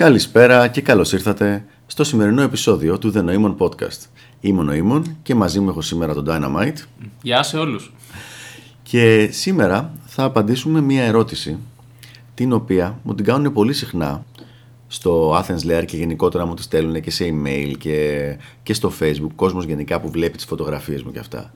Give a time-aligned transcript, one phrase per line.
[0.00, 4.06] Καλησπέρα και καλώς ήρθατε στο σημερινό επεισόδιο του The Noemon Podcast.
[4.40, 6.76] Είμαι ο Νοήμων και μαζί μου έχω σήμερα τον Dynamite.
[7.22, 7.92] Γεια σε όλους.
[8.82, 11.58] Και σήμερα θα απαντήσουμε μία ερώτηση
[12.34, 14.24] την οποία μου την κάνουν πολύ συχνά
[14.88, 19.32] στο Athens Lair και γενικότερα μου τη στέλνουν και σε email και, και στο facebook,
[19.36, 21.52] κόσμος γενικά που βλέπει τις φωτογραφίες μου και αυτά.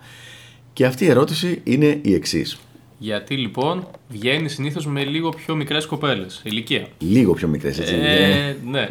[0.72, 2.58] Και αυτή η ερώτηση είναι η εξής.
[3.05, 6.89] Γιατί λοιπόν βγαίνει συνήθως με λίγο πιο μικρές κοπέλες, ηλικία.
[6.98, 7.95] Λίγο πιο μικρές, έτσι.
[7.95, 8.86] Ε, ναι.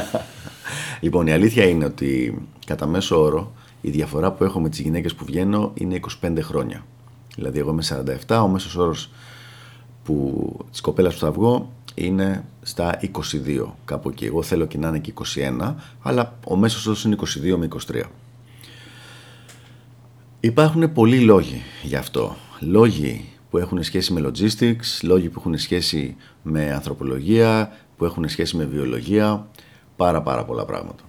[1.00, 5.14] λοιπόν, η αλήθεια είναι ότι κατά μέσο όρο η διαφορά που έχω με τις γυναίκες
[5.14, 6.84] που βγαίνω είναι 25 χρόνια.
[7.34, 7.82] Δηλαδή, εγώ είμαι
[8.28, 9.10] 47, ο μέσος όρος
[10.04, 14.24] που της κοπέλας που θα βγω είναι στα 22 κάπου εκεί.
[14.24, 15.12] Εγώ θέλω και να είναι και
[15.60, 17.16] 21, αλλά ο μέσος όρος είναι
[17.52, 18.02] 22 με 23.
[20.44, 22.36] Υπάρχουν πολλοί λόγοι γι' αυτό.
[22.60, 28.56] Λόγοι που έχουν σχέση με logistics, λόγοι που έχουν σχέση με ανθρωπολογία, που έχουν σχέση
[28.56, 29.48] με βιολογία,
[29.96, 31.04] πάρα πάρα πολλά πράγματα.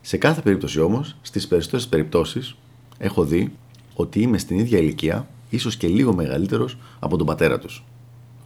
[0.00, 2.56] Σε κάθε περίπτωση όμως, στις περισσότερες περιπτώσεις,
[2.98, 3.52] έχω δει
[3.94, 7.84] ότι είμαι στην ίδια ηλικία, ίσως και λίγο μεγαλύτερος από τον πατέρα τους.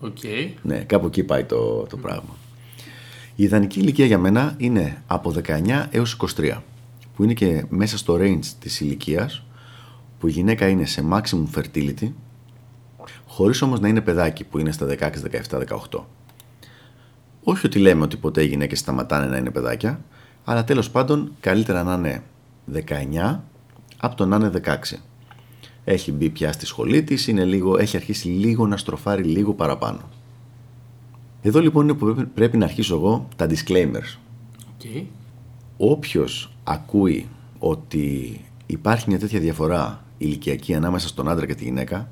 [0.02, 0.50] Okay.
[0.62, 2.36] Ναι, κάπου εκεί πάει το, το πράγμα.
[3.36, 6.58] Η ιδανική ηλικία για μένα είναι από 19 έως 23,
[7.16, 9.42] που είναι και μέσα στο range της ηλικίας
[10.22, 12.12] που η γυναίκα είναι σε maximum fertility,
[13.26, 15.10] χωρίς όμως να είναι παιδάκι που είναι στα 16,
[15.50, 16.04] 17, 18.
[17.42, 20.00] Όχι ότι λέμε ότι ποτέ οι γυναίκες σταματάνε να είναι παιδάκια,
[20.44, 22.22] αλλά τέλος πάντων καλύτερα να είναι
[23.24, 23.38] 19
[23.96, 24.98] από το να είναι 16.
[25.84, 30.00] Έχει μπει πια στη σχολή της, είναι λίγο, έχει αρχίσει λίγο να στροφάρει λίγο παραπάνω.
[31.42, 34.18] Εδώ λοιπόν είναι που πρέπει να αρχίσω εγώ τα disclaimers.
[34.78, 35.04] Okay.
[35.76, 37.28] Όποιος ακούει
[37.58, 42.10] ότι υπάρχει μια τέτοια διαφορά ηλικιακή ανάμεσα στον άντρα και τη γυναίκα,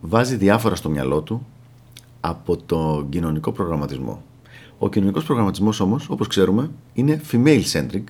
[0.00, 1.46] βάζει διάφορα στο μυαλό του
[2.20, 4.22] από το κοινωνικό προγραμματισμό.
[4.78, 8.04] Ο κοινωνικός προγραμματισμός όμως, όπως ξέρουμε, είναι female centric,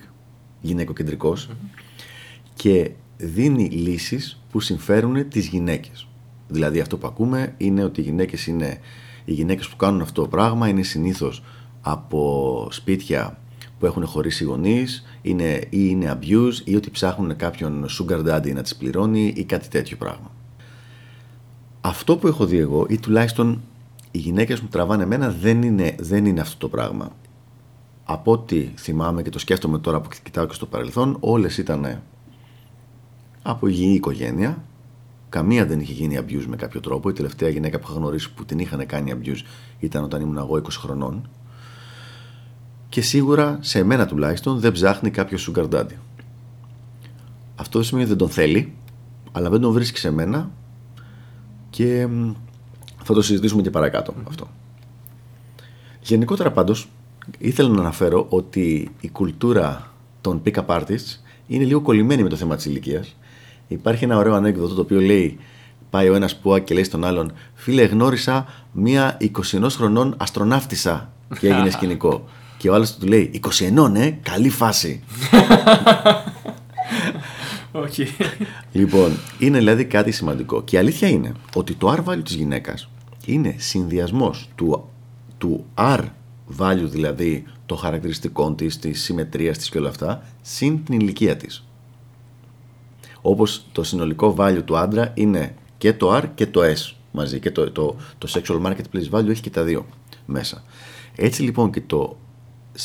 [0.61, 1.49] γυναικοκεντρικος
[2.53, 6.07] και δίνει λύσεις που συμφέρουν τις γυναίκες.
[6.47, 8.79] Δηλαδή, αυτό που ακούμε είναι ότι οι γυναίκες είναι.
[9.25, 11.43] Οι γυναίκες που κάνουν αυτό το πράγμα είναι συνήθως
[11.81, 13.39] από σπίτια
[13.85, 18.61] που έχουν χωρίσει γονείς, είναι, ή είναι abuse ή ότι ψάχνουν κάποιον sugar daddy να
[18.61, 20.31] τις πληρώνει ή κάτι τέτοιο πράγμα.
[21.81, 23.61] Αυτό που έχω δει εγώ ή τουλάχιστον
[24.11, 27.11] οι γυναίκες που τραβάνε εμένα δεν είναι, δεν είναι αυτό το πράγμα.
[28.03, 32.01] Από ό,τι θυμάμαι και το σκέφτομαι τώρα που κοιτάω και στο παρελθόν, όλες ήταν
[33.41, 34.63] από υγιή οικογένεια.
[35.29, 37.09] Καμία δεν είχε γίνει abuse με κάποιο τρόπο.
[37.09, 39.41] Η τελευταία γυναίκα που είχα γνωρίσει που την είχαν κάνει abuse
[39.79, 41.29] ήταν όταν ήμουν εγώ 20 χρονών
[42.89, 45.95] και σίγουρα σε μένα τουλάχιστον δεν ψάχνει κάποιος sugar daddy.
[47.55, 48.73] Αυτό δεν σημαίνει ότι δεν τον θέλει,
[49.31, 50.51] αλλά δεν τον βρίσκει σε μένα
[51.69, 52.07] και
[53.03, 54.47] θα το συζητήσουμε και παρακάτω αυτό.
[56.01, 56.89] Γενικότερα πάντως
[57.37, 59.91] ήθελα να αναφέρω ότι η κουλτούρα
[60.21, 63.15] των pick-up artists είναι λίγο κολλημένη με το θέμα της ηλικίας.
[63.67, 65.37] Υπάρχει ένα ωραίο ανέκδοτο το οποίο λέει
[65.89, 71.09] πάει ο ένας που και λέει στον άλλον φίλε γνώρισα μία 21 χρονών αστροναύτησα
[71.39, 72.23] και έγινε σκηνικό.
[72.57, 73.41] Και ο άλλος του λέει
[73.75, 75.03] 21, ναι, καλή φάση.
[77.71, 78.07] Όχι.
[78.71, 80.63] Λοιπόν, είναι δηλαδή κάτι σημαντικό.
[80.63, 82.89] Και η αλήθεια είναι ότι το R value της γυναίκας
[83.25, 84.89] είναι συνδυασμός του,
[85.37, 85.99] του R
[86.59, 91.67] value, δηλαδή των χαρακτηριστικών της, της συμμετρίας της και όλα αυτά, συν την ηλικία της.
[93.21, 97.51] Όπως το συνολικό value του άντρα είναι και το R και το S μαζί και
[97.51, 99.85] το, το, το sexual marketplace value έχει και τα δύο
[100.25, 100.63] μέσα.
[101.15, 102.17] Έτσι λοιπόν και το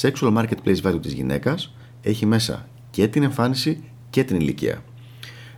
[0.01, 4.83] sexual marketplace value της γυναίκας έχει μέσα και την εμφάνιση και την ηλικία.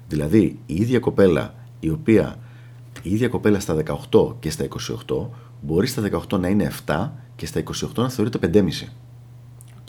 [0.08, 2.38] Δηλαδή η ίδια κοπέλα η οποία
[3.02, 4.68] η ίδια κοπέλα στα 18 και στα
[5.08, 5.26] 28
[5.60, 8.88] μπορεί στα 18 να είναι 7 και στα 28 να θεωρείται 5,5.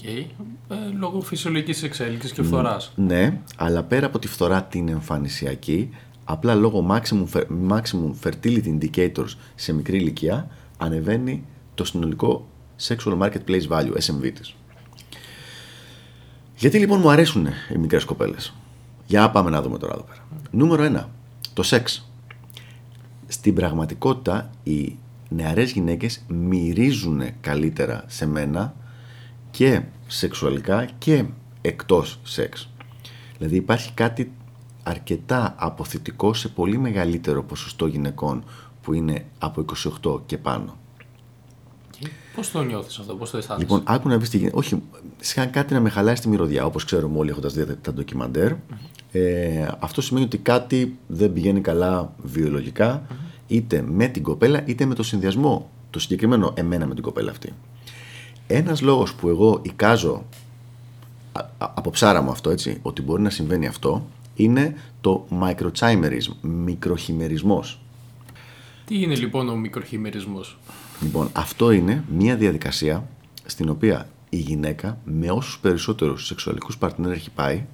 [0.03, 0.25] Okay.
[0.67, 2.93] Ε, λόγω φυσιολογικής εξέλιξης και φθοράς.
[2.95, 5.89] Ναι, αλλά πέρα από τη φθορά την εμφανισιακή,
[6.23, 11.43] απλά λόγω maximum, maximum fertility indicators σε μικρή ηλικία, ανεβαίνει
[11.73, 12.47] το συνολικό
[12.79, 14.55] Sexual Marketplace Value, SMV της.
[16.55, 18.53] Γιατί λοιπόν μου αρέσουν οι μικρές κοπέλες;
[19.05, 20.25] Για πάμε να δούμε τώρα εδώ πέρα.
[20.51, 21.09] Νούμερο 1.
[21.53, 22.09] Το σεξ.
[23.27, 24.97] Στην πραγματικότητα οι
[25.29, 28.75] νεαρές γυναίκες μυρίζουν καλύτερα σε μένα
[29.51, 31.25] και σεξουαλικά και
[31.61, 32.69] εκτός σεξ.
[33.37, 34.31] Δηλαδή υπάρχει κάτι
[34.83, 38.43] αρκετά αποθητικό σε πολύ μεγαλύτερο ποσοστό γυναικών
[38.81, 39.65] που είναι από
[40.03, 40.77] 28 και πάνω.
[42.35, 44.57] Πώς το νιώθεις αυτό, πώς το αισθάνεσαι; Λοιπόν, άκου να βρει τι γίνεται.
[44.57, 44.81] Όχι,
[45.19, 48.51] σαν κάτι να με χαλάει στη μυρωδιά, όπως ξέρουμε όλοι έχοντας δει τα ντοκιμαντερ
[49.11, 52.13] Ε, αυτό σημαίνει ότι κάτι δεν πηγαίνει καλά
[53.47, 57.53] είτε με την κοπέλα είτε με το συνδυασμό το συγκεκριμένο εμένα με την κοπέλα αυτή.
[58.47, 60.25] Ένας λόγος που εγώ εικάζω
[61.31, 64.05] α- α- από ψάρα μου αυτό έτσι, ότι μπορεί να συμβαίνει αυτό,
[64.35, 67.82] είναι το microchimerism, μικροχημερισμός.
[68.85, 70.57] Τι είναι λοιπόν ο μικροχημερισμός;
[71.01, 73.07] Λοιπόν, αυτό είναι μια διαδικασία
[73.45, 77.65] στην οποία η γυναίκα με όσους περισσότερους σεξουαλικούς παρτνέρ έχει πάει,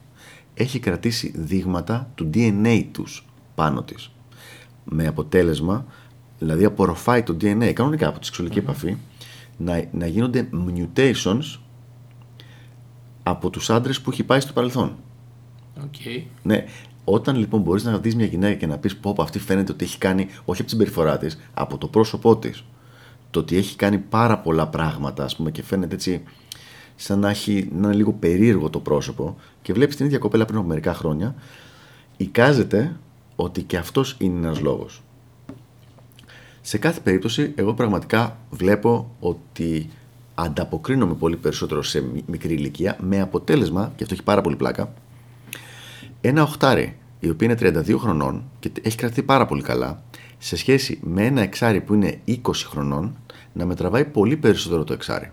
[0.53, 3.25] έχει κρατήσει δείγματα του DNA τους
[3.55, 4.11] πάνω της.
[4.83, 5.85] Με αποτέλεσμα,
[6.39, 8.97] δηλαδή απορροφάει το DNA κανονικά από τη σεξουαλική επαφή,
[9.57, 11.59] να, να γίνονται mutations
[13.23, 14.95] από τους άντρες που έχει πάει στο παρελθόν.
[15.83, 15.95] Οκ.
[16.43, 16.65] Ναι.
[17.11, 19.85] Όταν λοιπόν μπορείς να δεις μια γυναίκα και να πεις πω, πω αυτή φαίνεται ότι
[19.85, 22.63] έχει κάνει, όχι από την συμπεριφορά της, από το πρόσωπό της.
[23.29, 26.23] Το ότι έχει κάνει πάρα πολλά πράγματα, ας πούμε, και φαίνεται έτσι
[26.95, 30.57] σαν να, έχει, να είναι λίγο περίεργο το πρόσωπο, και βλέπεις την ίδια κοπέλα πριν
[30.57, 31.35] από μερικά χρόνια,
[32.17, 32.95] εικάζεται
[33.35, 35.01] ότι και αυτός είναι ένας λόγος.
[36.61, 39.89] Σε κάθε περίπτωση, εγώ πραγματικά βλέπω ότι
[40.35, 44.93] ανταποκρίνομαι πολύ περισσότερο σε μι- μικρή ηλικία, με αποτέλεσμα, και αυτό έχει πάρα πολύ πλάκα,
[46.21, 50.03] ένα οχτάρι, η οποία είναι 32 χρονών και έχει κρατηθεί πάρα πολύ καλά,
[50.37, 53.17] σε σχέση με ένα εξάρι που είναι 20 χρονών,
[53.53, 55.31] να με τραβάει πολύ περισσότερο το εξάρι.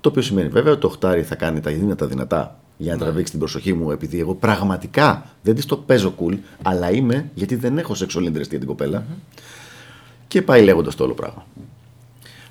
[0.00, 3.30] Το οποίο σημαίνει βέβαια ότι το οχτάρι θα κάνει τα δυνατά δυνατά για να τραβήξει
[3.30, 7.78] την προσοχή μου, επειδή εγώ πραγματικά δεν της το παίζω cool, αλλά είμαι γιατί δεν
[7.78, 9.06] έχω σεξουαλή interest για την κοπέλα.
[10.28, 11.46] Και πάει λέγοντας το όλο πράγμα.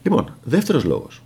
[0.03, 1.21] Λοιπόν, δεύτερος λόγος.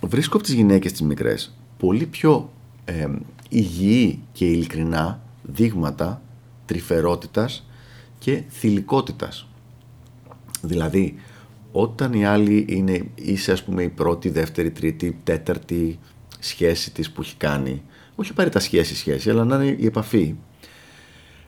[0.00, 2.50] Βρίσκω από τις γυναίκες τις μικρές πολύ πιο
[2.84, 3.06] ε,
[3.48, 6.22] υγιή και ειλικρινά δείγματα
[6.68, 7.66] τρυφερότητας
[8.18, 9.46] και θηλυκότητας.
[10.62, 11.14] Δηλαδή,
[11.72, 15.98] όταν η άλλη είναι, είσαι ας πούμε η πρώτη, δεύτερη, τρίτη, τέταρτη
[16.38, 17.82] σχέση της που έχει κάνει,
[18.14, 20.34] όχι πάρει τα σχέση σχέση, αλλά να είναι η επαφή,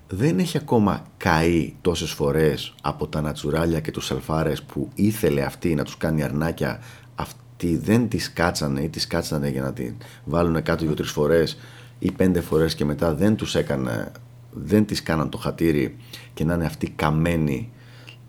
[0.09, 5.75] δεν έχει ακόμα καεί τόσες φορές από τα νατσουράλια και τους αλφάρες που ήθελε αυτή
[5.75, 6.81] να τους κάνει αρνάκια
[7.15, 9.95] αυτοί δεν τις κάτσανε ή τις κάτσανε για να την
[10.25, 11.59] βάλουν κάτω δύο-τρεις φορές
[11.99, 14.13] ή πέντε φορές και μετά δεν τους έκανε
[14.53, 15.97] δεν τις κάναν το χατήρι
[16.35, 17.71] και να είναι αυτή καμένη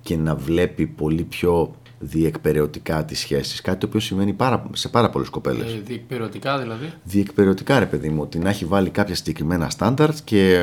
[0.01, 5.09] και να βλέπει πολύ πιο διεκπαιρεωτικά τις σχέσεις κάτι το οποίο σημαίνει πάρα, σε πάρα
[5.09, 9.71] πολλές κοπέλες Ε, διεκπαιρεωτικά δηλαδή; διεκπαιρεωτικά ρε παιδί μου, ότι να έχει βάλει κάποια συγκεκριμένα
[9.77, 10.53] standards και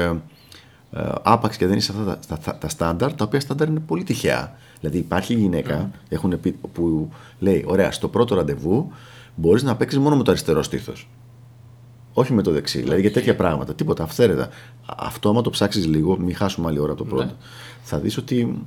[0.93, 4.05] ε, άπαξ και δεν είσαι αυτά τα, τα, τα standard, τα οποία standard είναι πολύ
[4.05, 4.57] τυχαία.
[4.81, 8.93] Δηλαδή υπάρχει γυναίκα έχουν πει, που λέει, ωραία, στο πρώτο ραντεβού
[9.35, 11.09] μπορείς να παίξεις μόνο με το αριστερό στήθος.
[12.19, 13.75] Όχι με το δεξί, δηλαδή για τέτοια πράγματα.
[13.75, 14.49] Τίποτα, αυθαίρετα.
[14.87, 17.33] Αυτό, άμα το ψάξεις λίγο, μην χάσουμε άλλη ώρα από το πρώτο,
[17.83, 18.67] θα δεις ότι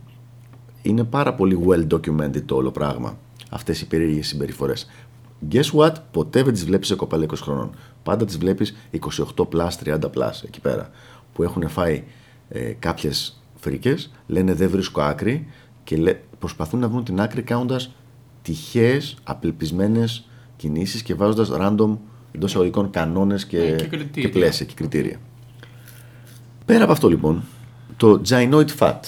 [0.82, 3.18] είναι πάρα πολύ well documented το όλο πράγμα.
[3.50, 4.88] Αυτές οι περίεργες συμπεριφορές.
[5.52, 7.70] Guess what, ποτέ δεν τις βλέπεις σε κοπέλα 20 χρονών.
[8.04, 8.76] Πάντα τις βλέπεις
[9.36, 10.90] 28 plus, 30 plus εκεί πέρα.
[11.34, 12.04] Που έχουν φάει
[12.50, 15.48] ε, κάποιες φρίκες, λένε δεν βρίσκω άκρη
[15.84, 17.92] και λέ, προσπαθούν να βρουν την άκρη κάνοντας
[18.42, 20.26] τυχαίες, απελπισμένες
[20.58, 21.98] κινήσεις και βάζοντας random
[22.32, 24.30] εντό εισαγωγικών κανόνες και, Ναι, και κριτήρια.
[24.30, 25.18] και πλαίσια και κριτήρια.
[26.66, 27.44] Πέρα από αυτό λοιπόν,
[27.98, 29.00] το gynoid fat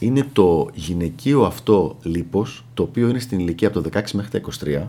[0.00, 4.50] είναι το γυναικείο αυτό λίπος το οποίο είναι στην ηλικία από το 16 μέχρι τα
[4.64, 4.88] 23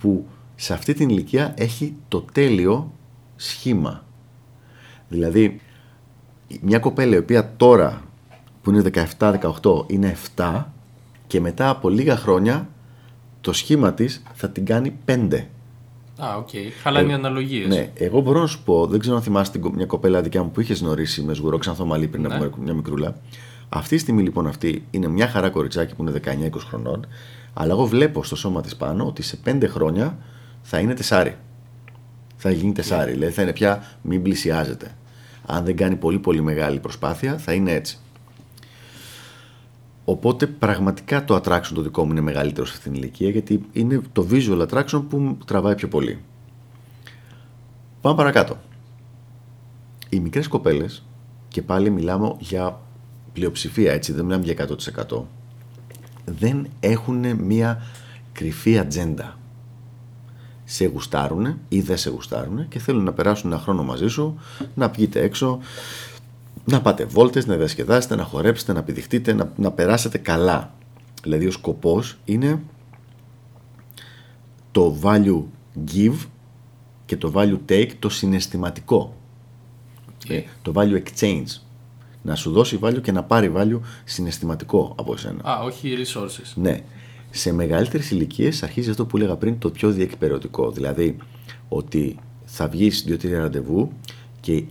[0.00, 2.92] που σε αυτή την ηλικία έχει το τέλειο
[3.36, 4.04] σχήμα.
[5.08, 5.60] Δηλαδή
[6.60, 8.02] μια κοπέλα η οποία τώρα
[8.62, 9.40] που είναι 17-18
[9.86, 10.64] είναι 7
[11.26, 12.68] και μετά από λίγα χρόνια
[13.40, 15.44] το σχήμα της θα την κάνει 5.
[16.18, 16.48] Α, οκ.
[16.82, 17.66] Χαλάνε οι αναλογίες.
[17.68, 20.42] Ναι, εγώ μπορώ να σου πω, δεν ξέρω αν θυμάσαι την, κο- μια κοπέλα δικιά
[20.42, 22.34] μου που είχες γνωρίσει με σγουρό ξανθό μαλλί πριν Ναι.
[22.34, 23.16] από μια- μια μικρούλα.
[23.68, 27.06] Αυτή τη στιγμή λοιπόν αυτή είναι μια χαρά κοριτσάκι που είναι 19-20 χρονών,
[27.54, 30.18] αλλά εγώ βλέπω στο σώμα της πάνω ότι σε 5 χρόνια
[30.62, 31.36] θα είναι τεσσάρι.
[32.36, 34.94] Θα γίνει τεσσάρι, δηλαδή θα είναι πια μην πλησιάζεται.
[35.46, 37.98] Αν δεν κάνει πολύ πολύ μεγάλη προσπάθεια θα είναι έτσι.
[40.04, 44.00] Οπότε πραγματικά το attraction το δικό μου είναι μεγαλύτερο σε αυτήν την ηλικία γιατί είναι
[44.12, 46.18] το visual attraction που μου τραβάει πιο πολύ.
[48.00, 48.56] Πάμε παρακάτω.
[50.08, 51.04] Οι μικρές κοπέλες,
[51.48, 52.80] και πάλι μιλάμε για
[53.32, 54.68] πλειοψηφία έτσι, δεν μιλάμε για
[55.08, 55.22] 100%,
[56.24, 57.82] δεν έχουν μία
[58.32, 59.38] κρυφή ατζέντα.
[60.64, 64.38] Σε γουστάρουν ή δεν σε γουστάρουν και θέλουν να περάσουν ένα χρόνο μαζί σου,
[64.74, 65.58] να πηγείτε έξω,
[66.64, 70.74] να πάτε βόλτες, να διασκεδάσετε, να χορέψετε, να πηδηχτείτε, να, να περάσετε καλά.
[71.22, 72.62] Δηλαδή ο σκοπός είναι
[74.70, 75.42] το value
[75.94, 76.26] give
[77.06, 79.16] και το value take το συναισθηματικό.
[80.28, 81.60] Ε, το value exchange.
[82.22, 85.50] Να σου δώσει value και να πάρει value συναισθηματικό από εσένα.
[85.50, 86.52] Α, όχι resources.
[86.54, 86.80] Ναι.
[87.30, 90.70] Σε μεγαλύτερες ηλικίες αρχίζει αυτό που έλεγα πριν το πιο διεκπαιρεωτικό.
[90.70, 91.16] Δηλαδή
[91.68, 93.92] ότι θα βγεις δύο-τρία ραντεβού
[94.40, 94.64] και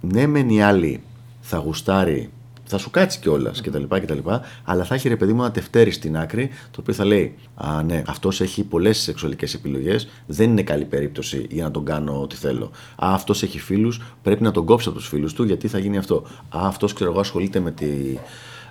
[0.00, 1.02] ναι, μεν η άλλη
[1.48, 2.30] θα γουστάρει
[2.70, 4.18] θα σου κάτσει κιόλας κτλ, κτλ.
[4.64, 7.82] Αλλά θα έχει ρε παιδί μου ένα τευτέρι στην άκρη το οποίο θα λέει Α,
[7.82, 10.08] ναι, αυτός έχει πολλές σεξουαλικές επιλογές.
[10.26, 12.64] Δεν είναι καλή περίπτωση για να τον κάνω ό,τι θέλω.
[13.04, 14.00] Α, αυτός έχει φίλους.
[14.22, 16.16] Πρέπει να τον κόψω από τους φίλους του γιατί θα γίνει αυτό.
[16.48, 17.86] Α, αυτός ξέρω εγώ ασχολείται με, τη,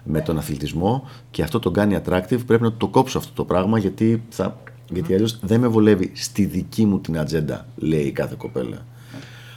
[0.04, 2.46] με τον αθλητισμό και αυτό τον κάνει attractive.
[2.46, 6.46] Πρέπει να το κόψω αυτό το πράγμα γιατί, θα, γιατί αλλιώς δεν με βολεύει στη
[6.46, 8.86] δική μου την ατζέντα, λέει κάθε κοπέλα.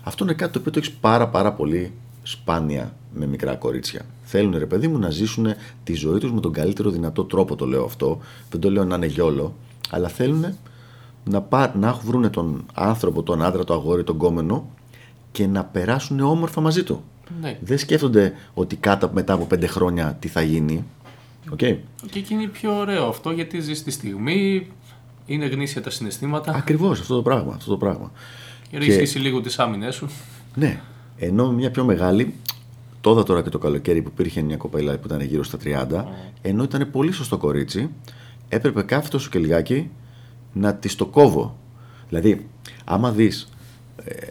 [0.02, 1.92] Αυτό είναι κάτι το οποίο το έχεις πάρα πάρα πολύ
[2.30, 4.06] σπάνια με μικρά κορίτσια.
[4.24, 5.46] Θέλουν ρε παιδί μου να ζήσουν
[5.84, 8.18] τη ζωή τους με τον καλύτερο δυνατό τρόπο, το λέω αυτό.
[8.50, 9.54] Δεν το λέω να είναι γιόλο,
[9.90, 10.56] αλλά θέλουν
[11.24, 14.70] να, πά, να βρουν τον άνθρωπο, τον άντρα, το αγόρι, τον κόμενο
[15.32, 17.04] και να περάσουν όμορφα μαζί του.
[17.40, 17.58] Ναι.
[17.60, 20.84] Δεν σκέφτονται ότι κάτω μετά από πέντε χρόνια τι θα γίνει.
[21.50, 21.76] Okay.
[22.10, 24.70] Και εκεί είναι πιο ωραίο αυτό γιατί ζεις τη στιγμή,
[25.26, 26.54] είναι γνήσια τα συναισθήματα.
[26.54, 27.54] Ακριβώς αυτό το πράγμα.
[27.54, 28.12] Αυτό το πράγμα.
[28.72, 30.08] Ρίξει λίγο τις άμυνε σου.
[30.54, 30.80] Ναι.
[31.22, 32.34] Ενώ μια πιο μεγάλη,
[33.00, 36.04] το τώρα και το καλοκαίρι που υπήρχε μια κοπέλα που ήταν γύρω στα 30,
[36.42, 37.90] ενώ ήταν πολύ σωστό κορίτσι,
[38.48, 39.90] έπρεπε κάθε τόσο και λιγάκι
[40.52, 41.58] να της το κόβω.
[42.08, 42.46] Δηλαδή,
[42.84, 43.48] άμα δεις,
[44.04, 44.26] ε,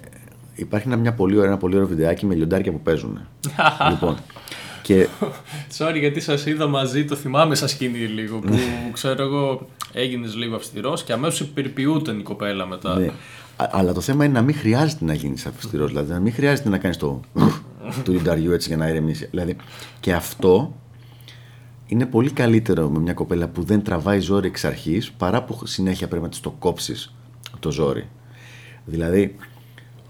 [0.55, 3.19] υπάρχει ένα, μια πολύ ωραία, ένα πολύ ωραίο βιντεάκι με λιοντάρια που παίζουν.
[3.91, 4.17] λοιπόν,
[4.81, 5.07] και...
[5.77, 8.55] Sorry γιατί σας είδα μαζί, το θυμάμαι σαν σκηνή λίγο, που
[8.93, 12.99] ξέρω εγώ έγινες λίγο αυστηρός και αμέσως υπερποιούταν η κοπέλα μετά.
[12.99, 13.11] Ναι.
[13.61, 15.89] Αλλά το θέμα είναι να μην χρειάζεται να γίνεις αυστηρός.
[15.89, 17.19] Δηλαδή να μην χρειάζεται να κάνεις το
[18.03, 19.27] του λινταριού έτσι για να ηρεμήσει.
[19.29, 19.55] Δηλαδή,
[19.99, 20.75] και αυτό
[21.85, 26.07] είναι πολύ καλύτερο με μια κοπέλα που δεν τραβάει ζόρι εξ αρχής παρά που συνέχεια
[26.07, 27.15] πρέπει να της το κόψεις
[27.59, 28.07] το ζόρι.
[28.85, 29.35] Δηλαδή,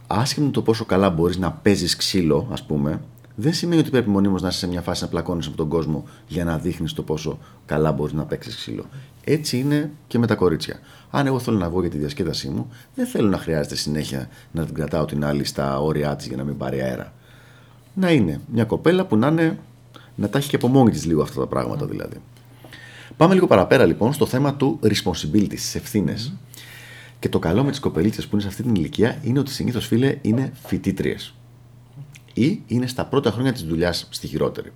[0.07, 3.01] άσχημα το πόσο καλά μπορείς να παίζεις ξύλο, ας πούμε,
[3.35, 6.03] δεν σημαίνει ότι πρέπει μονίμως να είσαι σε μια φάση να πλακώνεις από τον κόσμο
[6.27, 8.85] για να δείχνεις το πόσο καλά μπορείς να παίξεις ξύλο.
[9.31, 10.79] Έτσι είναι και με τα κορίτσια.
[11.09, 14.65] Αν εγώ θέλω να βγω για τη διασκέδασή μου, δεν θέλω να χρειάζεται συνέχεια να
[14.65, 17.13] την κρατάω την άλλη στα όρια της για να μην πάρει αέρα.
[17.93, 19.59] Να είναι μια κοπέλα που να, είναι,
[20.15, 22.17] να τα έχει και από μόνη της λίγο αυτά τα πράγματα δηλαδή.
[23.17, 26.33] Πάμε λίγο παραπέρα λοιπόν στο θέμα του responsibility, τι ευθύνες.
[27.19, 29.87] Και το καλό με τις κοπελίτσες που είναι σε αυτή την ηλικία είναι ότι συνήθως
[29.87, 31.33] φίλε είναι φοιτήτριες.
[32.33, 34.71] Ή είναι στα πρώτα χρόνια της δουλειάς στη χειρότερη.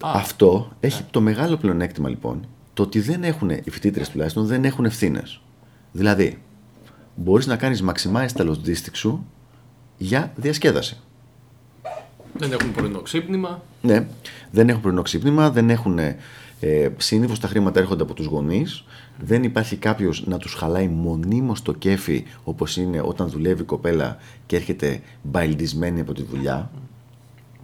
[0.00, 4.84] Αυτό έχει το μεγάλο πλεονέκτημα λοιπόν το ότι δεν έχουν, οι φοιτήτρες τουλάχιστον, δεν έχουν
[4.84, 5.40] ευθύνες.
[5.92, 6.42] Δηλαδή,
[7.14, 9.26] μπορείς να κάνεις maximize τα logistic σου
[9.98, 10.96] για διασκέδαση.
[12.32, 13.62] Δεν έχουν πρωινό ξύπνημα.
[13.82, 14.06] Ναι,
[14.50, 15.98] δεν έχουν πρωινό ξύπνημα, δεν έχουν.
[15.98, 16.16] Ε,
[16.96, 18.84] Συνήθως τα χρήματα έρχονται από τους γονείς.
[19.20, 24.16] Δεν υπάρχει κάποιος να τους χαλάει μονίμως το κέφι όπως είναι όταν δουλεύει η κοπέλα
[24.46, 26.70] και έρχεται μπαϊλντισμένη από τη δουλειά.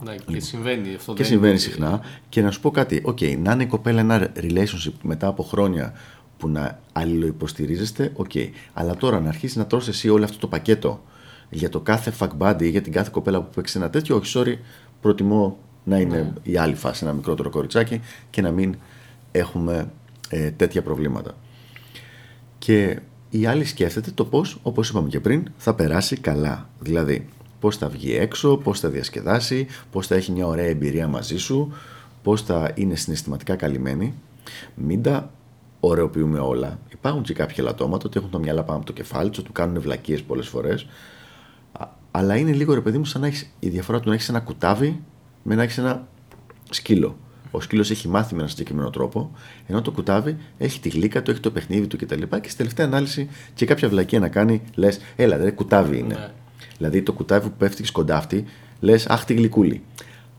[0.03, 1.13] Ναι, και συμβαίνει αυτό.
[1.13, 2.01] Και συμβαίνει συχνά.
[2.29, 3.01] Και να σου πω κάτι.
[3.03, 5.93] Οκ, okay, να είναι η κοπέλα ένα relationship μετά από χρόνια
[6.37, 8.31] που να αλληλοϋποστηρίζεστε, οκ.
[8.33, 8.49] Okay.
[8.73, 11.03] Αλλά τώρα να αρχίσει να τρως εσύ όλο αυτό το πακέτο
[11.49, 14.33] για το κάθε fuck buddy ή για την κάθε κοπέλα που παίζει ένα τέτοιο, όχι,
[14.35, 14.55] sorry,
[15.01, 16.33] προτιμώ να είναι ναι.
[16.43, 18.75] η άλλη φάση, ένα μικρότερο κοριτσάκι και να μην
[19.31, 19.91] έχουμε
[20.29, 21.37] ε, τέτοια προβλήματα.
[22.57, 26.69] Και η άλλη σκέφτεται το πώς, όπως είπαμε και πριν, θα περάσει καλά.
[26.79, 27.27] Δηλαδή,
[27.63, 31.73] πώς θα βγει έξω, πώς θα διασκεδάσει, πώς θα έχει μια ωραία εμπειρία μαζί σου,
[32.23, 34.13] πώς θα είναι συναισθηματικά καλυμμένη.
[34.75, 35.31] Μην τα
[35.79, 36.79] ωρεοποιούμε όλα.
[36.93, 39.81] Υπάρχουν και κάποια λατώματα ότι έχουν το μυαλά πάνω από το κεφάλι τους, ότι κάνουν
[39.81, 40.87] βλακίες πολλές φορές.
[42.11, 44.39] Αλλά είναι λίγο ρε παιδί μου σαν να έχεις η διαφορά του να έχεις ένα
[44.39, 45.01] κουτάβι
[45.43, 46.07] με να έχεις ένα
[46.69, 47.17] σκύλο.
[47.51, 49.31] Ο σκύλος έχει μάθει με έναν συγκεκριμένο τρόπο,
[49.67, 52.21] ενώ το κουτάβι έχει τη γλύκα του, έχει το παιχνίδι του κτλ.
[52.21, 56.13] Και, και στη τελευταία ανάλυση και κάποια βλακία να κάνει, λες, έλα, δε, κουτάβι είναι.
[56.13, 56.31] Ναι.
[56.83, 58.45] Δηλαδή το κουτάβι που πέφτει και σκοντάφτει,
[58.79, 59.83] λες, αχ τη γλυκούλη.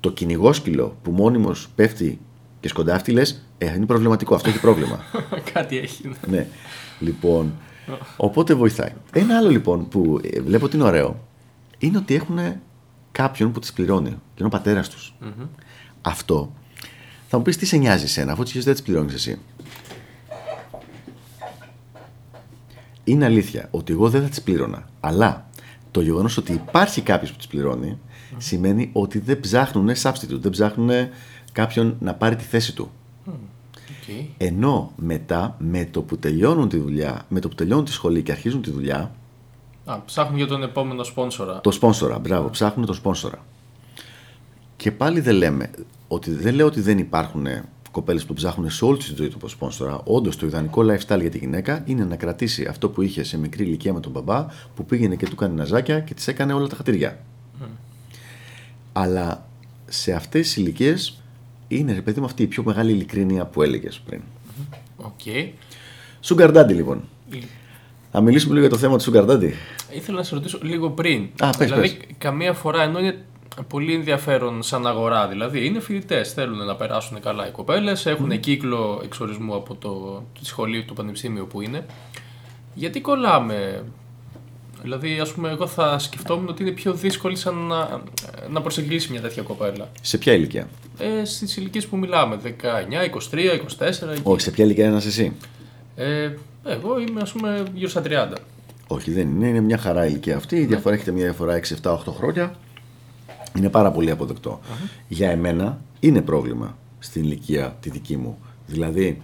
[0.01, 2.19] Το κυνηγόσκυλο που μόνιμος πέφτει
[2.61, 5.01] και σκοντάφτει, λες, ε, είναι προβληματικό, αυτό έχει πρόβλημα.
[5.53, 6.09] Κάτι έχει.
[6.09, 6.37] Ναι.
[6.37, 6.47] ναι.
[7.01, 7.53] Λοιπόν,
[8.17, 8.93] οπότε βοηθάει.
[9.13, 11.21] Ένα άλλο λοιπόν που ε, βλέπω ότι είναι ωραίο
[11.79, 12.39] είναι ότι έχουν
[13.13, 15.15] κάποιον που τι πληρώνει και είναι ο πατέρας τους.
[16.01, 16.53] Αυτό
[17.29, 19.39] θα μου πεις τι σε νοιάζει εσένα, αφού τις δεν τις πληρώνεις εσύ.
[23.05, 24.89] Είναι αλήθεια ότι εγώ δεν θα τις πλήρωνα.
[25.01, 25.47] Αλλά
[25.95, 27.99] το γεγονός ότι υπάρχει κάποιος που τις πληρώνει
[28.37, 30.91] σημαίνει ότι δεν ψάχνουν substitute, δεν ψάχνουν
[31.53, 32.91] κάποιον να πάρει τη θέση του.
[33.27, 34.27] Okay.
[34.37, 38.33] Ενώ μετά, με το που τελειώνουν τη δουλειά, με το που τελειώνουν τη σχολή και
[38.33, 39.15] αρχίζουν τη δουλειά.
[39.85, 41.61] Α, ψάχνουν για τον επόμενο σπόνσορα.
[41.61, 43.45] Το σπόνσορα, μπράβο, ψάχνουν τον σπόνσορα.
[44.77, 45.71] Και πάλι δεν λέμε,
[46.09, 47.47] ότι δεν λέω ότι δεν υπάρχουν
[47.95, 50.01] κοπέλες που ψάχνουν σε όλη τη ζωή του σπόνσορα.
[50.05, 53.65] Όντως, το ιδανικό lifestyle για τη γυναίκα είναι να κρατήσει αυτό που είχε σε μικρή
[53.65, 56.77] ηλικία με τον μπαμπά, που πήγαινε και του κάνει ναζάκια και της έκανε όλα τα
[56.77, 57.19] χατήρια.
[57.63, 57.67] Mm.
[58.93, 59.47] Αλλά
[59.87, 61.23] σε αυτές τις ηλικίες
[61.69, 64.21] είναι ρε παιδί μου αυτή η πιο μεγάλη ειλικρίνεια που έλεγες πριν.
[64.97, 65.13] Οκ.
[65.25, 65.49] Okay.
[66.25, 67.03] Sugar Daddy λοιπόν.
[68.11, 69.53] Θα μιλήσουμε λίγο για το θέμα του Sugar Daddy.
[69.95, 71.29] Ήθελα να σε ρωτήσω λίγο πριν.
[71.39, 72.07] Α, πες, δηλαδή, πες.
[72.19, 73.25] καμία φορά ενώ είναι
[73.69, 75.29] πολύ ενδιαφέρον σαν αγορά.
[75.29, 80.23] Δηλαδή είναι φοιτητές, θέλουν να περάσουν καλά οι κοπέλες, έχουν κύκλο εξ ορισμού από το,
[80.33, 81.87] το σχολείο του πανεπιστήμιου που είναι.
[82.75, 83.85] Γιατί κολλάμε;
[84.83, 88.03] Δηλαδή, ας πούμε, εγώ θα σκεφτόμουν ότι είναι πιο δύσκολη σαν να,
[88.51, 89.89] να προσεγγίσει μια τέτοια κοπέλα.
[90.03, 90.69] Σε ποια ηλικία;
[90.99, 94.19] Ε, Στις ηλικίες που μιλάμε, 19, 23, 24.
[94.23, 95.33] Όχι, σε ποια ηλικία είσαι εσύ;
[95.97, 96.31] Ε,
[96.65, 98.37] εγώ είμαι, ας πούμε, γύρω στα 30.
[98.87, 99.47] Όχι, δεν είναι.
[99.49, 100.57] Είναι μια χαρά ηλικία αυτή.
[100.57, 102.55] Η διαφορά έχετε μια διαφορά 6, 7, 8 χρόνια.
[103.59, 104.61] Είναι πάρα πολύ αποδεκτό.
[105.09, 108.39] Για εμένα είναι πρόβλημα στην ηλικία τη δική μου.
[108.67, 109.23] Δηλαδή,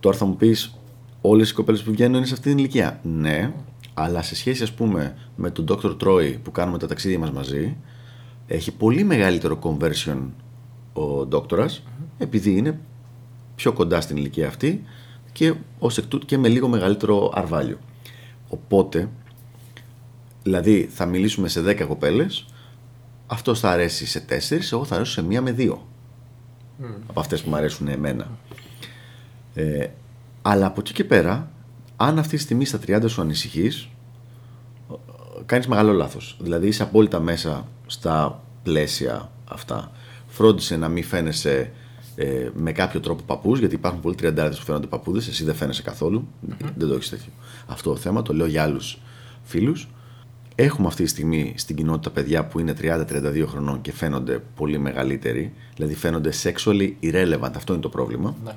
[0.00, 0.74] τώρα θα μου πεις,
[1.20, 3.00] όλες οι κοπέλες που βγαίνουν είναι σε αυτή την ηλικία.
[3.02, 3.52] Ναι,
[3.94, 5.96] αλλά σε σχέση, ας πούμε, με τον Dr.
[6.00, 7.76] Troy που κάνουμε τα ταξίδια μας μαζί,
[8.46, 10.18] έχει πολύ μεγαλύτερο conversion
[10.92, 11.68] ο δόκτορα,
[12.18, 12.80] επειδή είναι
[13.54, 14.84] πιο κοντά στην ηλικία αυτή
[15.32, 17.78] και ως εκ τούτου και με λίγο μεγαλύτερο αρβάλιο.
[18.48, 19.08] Οπότε,
[20.42, 22.46] δηλαδή θα μιλήσουμε σε 10 κοπέλες,
[23.34, 24.32] αυτό θα αρέσει σε 4,
[24.72, 25.86] εγώ θα αρέσω σε μία με δύο.
[27.06, 28.30] Από αυτές που μου αρέσουν εμένα.
[29.54, 29.86] Ε,
[30.42, 31.50] αλλά από εκεί και πέρα,
[31.96, 33.88] αν αυτή τη στιγμή στα 30 σου ανησυχείς,
[35.46, 36.36] κάνεις μεγάλο λάθος.
[36.40, 39.90] Δηλαδή είσαι απόλυτα μέσα στα πλαίσια αυτά.
[40.28, 41.70] Φρόντισε να μην φαίνεσαι
[42.16, 45.82] ε, με κάποιο τρόπο παππούς, γιατί υπάρχουν πολλοί τριαντάριδες που φαίνονται παππούδες, εσύ δεν φαίνεσαι
[46.74, 47.32] Δεν το έχεις τέτοιο.
[47.66, 48.98] Αυτό το θέμα το λέω για άλλους
[49.42, 49.88] φίλους.
[50.56, 55.52] Έχουμε αυτή τη στιγμή στην κοινότητα παιδιά που είναι 30-32 χρονών και φαίνονται πολύ μεγαλύτεροι,
[55.74, 57.52] δηλαδή φαίνονται sexually irrelevant.
[57.56, 58.36] Αυτό είναι το πρόβλημα.
[58.44, 58.52] Ναι.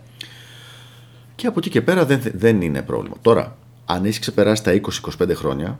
[1.35, 3.15] Και από εκεί και πέρα δεν, δεν είναι πρόβλημα.
[3.21, 4.79] Τώρα, αν έχει ξεπεράσει τα
[5.19, 5.79] 20-25 χρόνια,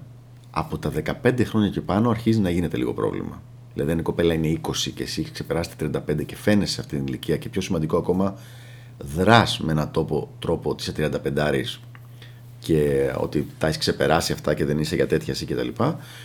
[0.51, 0.91] από τα
[1.24, 3.41] 15 χρόνια και πάνω αρχίζει να γίνεται λίγο πρόβλημα.
[3.74, 6.81] Δηλαδή, αν η κοπέλα είναι 20 και εσύ έχει ξεπεράσει τα 35 και φαίνεσαι σε
[6.81, 8.36] αυτή την ηλικία και πιο σημαντικό ακόμα,
[8.97, 11.31] δράς με έναν τόπο, τρόπο ότι είσαι 35
[12.67, 15.83] και ότι τα έχεις ξεπεράσει αυτά και δεν είσαι για τέτοια εσύ κτλ.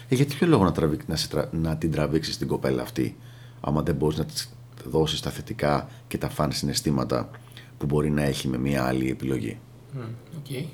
[0.08, 3.16] Ε, γιατί ποιο λόγο να, τραβή, να, σε, να την τραβήξεις την κοπέλα αυτή,
[3.60, 4.48] άμα δεν μπορείς να της
[4.84, 7.30] δώσεις τα θετικά και τα φαν συναισθήματα
[7.78, 9.58] που μπορεί να έχει με μια άλλη επιλογή;
[10.44, 10.64] Okay.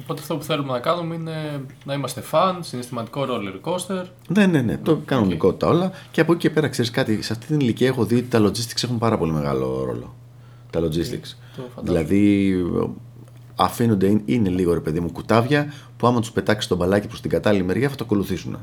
[0.00, 4.04] Οπότε αυτό που θέλουμε να κάνουμε είναι να είμαστε φαν, συναισθηματικό roller coaster.
[4.28, 4.76] Ναι, ναι, ναι.
[4.76, 5.92] Το κανονικότητα όλα.
[6.10, 8.40] Και από εκεί και πέρα, ξέρεις κάτι, σε αυτή την ηλικία έχω δει ότι τα
[8.40, 10.14] logistics έχουν πάρα πολύ μεγάλο ρόλο.
[10.70, 11.36] Τα logistics.
[11.82, 12.54] δηλαδή,
[13.56, 17.30] αφήνονται, είναι λίγο ρε παιδί μου κουτάβια που άμα τους πετάξεις τον μπαλάκι προς την
[17.30, 18.58] κατάλληλη μεριά θα το ακολουθήσουν.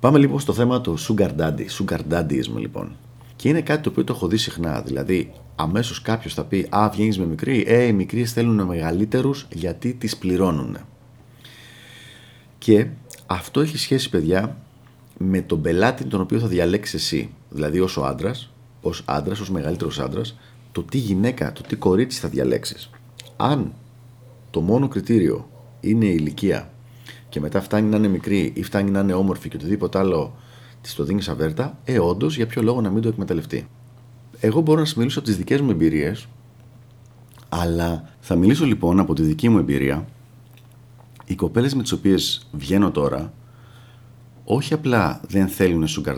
[0.00, 2.96] Πάμε λοιπόν στο θέμα του sugar daddy, sugar daddyism λοιπόν.
[3.36, 4.80] Και είναι κάτι το οποίο το έχω δει συχνά.
[4.80, 7.64] Δηλαδή, αμέσως κάποιος θα πει Α, βγαίνεις με μικρή.
[7.66, 10.76] Ε, οι μικροί θέλουν μεγαλύτερους γιατί τις πληρώνουν.
[12.58, 12.86] Και
[13.26, 14.56] αυτό έχει σχέση, παιδιά,
[15.18, 17.30] με τον πελάτη τον οποίο θα διαλέξεις εσύ.
[17.50, 20.38] Δηλαδή, ως άντρας, ως άντρας, ως μεγαλύτερος άντρας,
[20.72, 22.90] το τι γυναίκα, το τι κορίτσι θα διαλέξεις.
[23.36, 23.72] Αν
[24.50, 25.48] το μόνο κριτήριο
[25.80, 26.70] είναι η ηλικία
[27.28, 30.34] και μετά φτάνει να είναι μικρή ή φτάνει να είναι όμορφη και οτιδήποτε άλλο
[30.80, 33.68] της το δίνεις αβέρτα, ε, όντως για ποιο λόγο να μην το εκμεταλλευτεί.
[34.40, 36.28] Εγώ μπορώ να σας μιλήσω από τις δικές μου εμπειρίες,
[37.48, 40.06] αλλά θα μιλήσω λοιπόν από τη δική μου εμπειρία.
[41.24, 43.32] Οι κοπέλες με τις οποίες βγαίνω τώρα,
[44.44, 46.16] όχι απλά δεν θέλουν sugar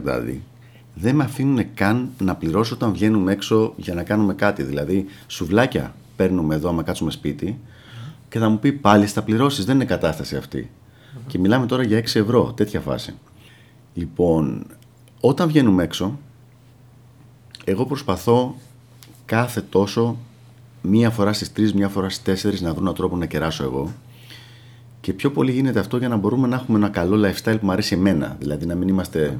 [0.95, 4.63] δεν με αφήνουν καν να πληρώσω όταν βγαίνουμε έξω για να κάνουμε κάτι.
[4.63, 7.59] Δηλαδή, σουβλάκια παίρνουμε εδώ, άμα κάτσουμε σπίτι,
[8.33, 9.65] και θα μου πει πάλι στα πληρώσεις.
[9.65, 10.41] Δεν είναι κατάσταση
[11.27, 13.15] Και μιλάμε τώρα για 6 ευρώ, τέτοια φάση.
[13.95, 14.67] Λοιπόν,
[15.21, 16.19] όταν βγαίνουμε έξω,
[17.65, 18.55] εγώ προσπαθώ
[19.25, 20.17] κάθε τόσο
[20.83, 23.93] μία φορά στις τρεις, μία φορά στις τέσσερις να βρω έναν τρόπο να κεράσω εγώ.
[25.01, 27.73] Και πιο πολύ γίνεται αυτό για να μπορούμε να έχουμε ένα καλό lifestyle που μου
[27.73, 28.37] αρέσει εμένα.
[28.39, 29.39] Δηλαδή να μην είμαστε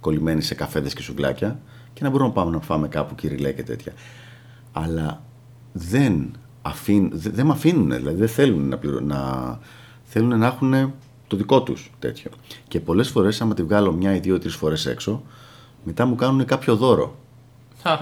[0.00, 1.58] κολλημένοι σε καφέδες και σουβλάκια
[1.92, 3.92] και να μπορούμε να πάμε να φάμε κάπου κυριλέ και τέτοια.
[4.72, 5.22] Αλλά
[5.72, 6.30] δεν
[6.62, 9.58] αφήν, δεν με αφήνουν, δηλαδή δεν θέλουν να, πληρω, να,
[10.04, 10.92] θέλουν να έχουν
[11.26, 12.30] το δικό τους τέτοιο.
[12.68, 15.22] Και πολλές φορές, άμα τη βγάλω μια ή δύο ή τρεις φορές έξω,
[15.84, 17.16] μετά μου κάνουν κάποιο δώρο.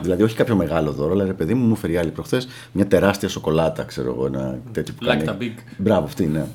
[0.03, 3.29] Δηλαδή, όχι κάποιο μεγάλο δώρο, αλλά ρε παιδί μου, μου φέρει άλλη προχθές μια τεράστια
[3.29, 5.39] σοκολάτα, ξέρω εγώ, ένα τέτοιο που like κάνει.
[5.41, 5.63] big.
[5.79, 6.47] Μπράβο, αυτή ναι.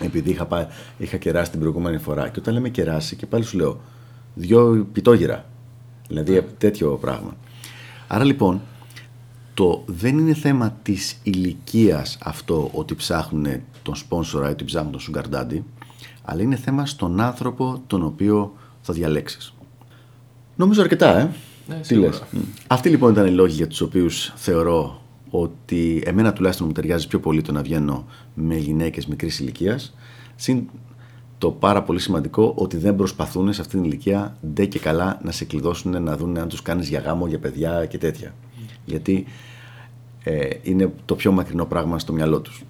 [0.00, 0.66] Επειδή είχα, πάει,
[0.98, 2.28] είχα κεράσει την προηγούμενη φορά.
[2.28, 3.80] Και όταν λέμε κεράσει, και πάλι σου λέω
[4.34, 5.44] δυο πιτόγυρα.
[6.08, 7.36] Δηλαδή, τέτοιο πράγμα.
[8.06, 8.60] Άρα λοιπόν,
[9.56, 13.46] το δεν είναι θέμα της ηλικίας αυτό ότι ψάχνουν
[13.82, 15.60] τον σπόνσορα ή ότι ψάχνουν τον sugar daddy,
[16.24, 19.54] αλλά είναι θέμα στον άνθρωπο τον οποίο θα διαλέξεις.
[20.56, 21.30] Νομίζω αρκετά, ε.
[21.68, 22.22] Ναι, Τι λες.
[22.66, 27.20] Αυτοί λοιπόν ήταν οι λόγοι για τους οποίους θεωρώ ότι εμένα τουλάχιστον μου ταιριάζει πιο
[27.20, 29.94] πολύ το να βγαίνω με γυναίκες μικρής ηλικίας.
[30.36, 30.68] Συν
[31.38, 35.30] το πάρα πολύ σημαντικό ότι δεν προσπαθούν σε αυτήν την ηλικία ντε και καλά να
[35.30, 38.34] σε κλειδώσουν να δουν αν τους κάνεις για γάμο, για παιδιά και τέτοια.
[38.86, 39.26] Γιατί
[40.22, 42.62] ε, είναι το πιο μακρινό πράγμα στο μυαλό τους.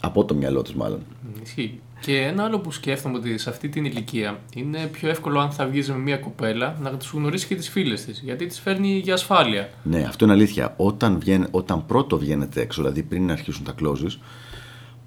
[0.00, 1.00] Από το μυαλό τους μάλλον.
[1.42, 1.80] Ισχύει.
[2.00, 5.66] Και ένα άλλο που σκέφτομαι ότι σε αυτή την ηλικία είναι πιο εύκολο αν θα
[5.66, 8.20] βγεις με μια κοπέλα να τους γνωρίσεις και τις φίλες της.
[8.20, 9.70] Γιατί τις φέρνει για ασφάλεια.
[9.82, 10.74] Ναι, αυτό είναι αλήθεια.
[10.76, 14.18] Όταν, βγαίνει, όταν πρώτο βγαίνετε έξω, δηλαδή πριν αρχίσουν τα closes,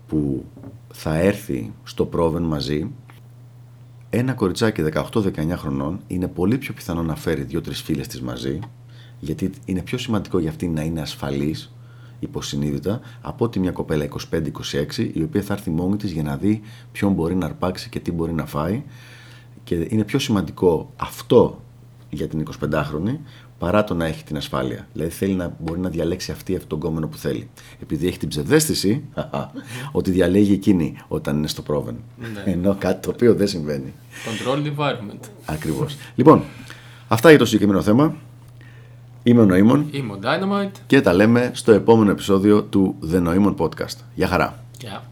[0.07, 0.45] που
[0.93, 2.91] θα έρθει στο πρόβεν μαζί,
[4.09, 8.59] ένα κοριτσάκι 18-19 χρονών είναι πολύ πιο πιθανό να φέρει δύο-τρεις φίλες της μαζί,
[9.19, 11.71] γιατί είναι πιο σημαντικό για αυτή να είναι ασφαλής
[12.19, 16.61] υποσυνείδητα από ότι μια κοπέλα 25-26 η οποία θα έρθει μόνη της για να δει
[16.91, 18.83] ποιον μπορεί να αρπάξει και τι μπορεί να φάει
[19.63, 21.61] και είναι πιο σημαντικό αυτό
[22.09, 23.17] για την 25χρονη
[23.57, 24.87] παρά το να έχει την ασφάλεια.
[24.93, 27.49] Δηλαδή θέλει να μπορεί να διαλέξει αυτή αυτόν τον κόμενο που θέλει.
[27.81, 29.03] Επειδή έχει την ψευδέστηση
[29.91, 31.95] ότι διαλέγει εκείνη όταν είναι στο πρόβεν.
[32.17, 32.51] Ναι.
[32.51, 33.93] Ενώ κάτι το οποίο δεν συμβαίνει.
[34.25, 35.19] Control environment.
[35.45, 35.97] Ακριβώς.
[36.15, 36.43] λοιπόν,
[37.07, 38.15] αυτά για το συγκεκριμένο θέμα.
[39.27, 39.87] Είμαι ο Νοήμων.
[39.91, 40.71] Είμαι ο Dynamite.
[40.87, 43.97] Και τα λέμε στο επόμενο επεισόδιο του The Noemon Podcast.
[44.15, 44.63] Γεια χαρά.
[44.79, 45.03] Γεια.